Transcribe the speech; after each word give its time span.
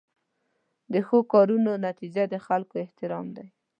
د 0.93 0.95
ښو 1.07 1.17
کارونو 1.33 1.71
نتیجه 1.87 2.23
د 2.33 2.35
خلکو 2.45 2.75
احترام 2.83 3.25
دی. 3.37 3.47